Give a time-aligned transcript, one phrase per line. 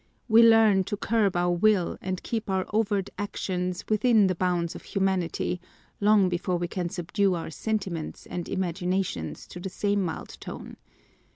[0.27, 4.81] We learn to curb our will and keep our overt actions within the bounds of
[4.81, 5.61] humanity,
[5.99, 10.77] long before we can subdue our sentiments and imaginations to the same mild tone.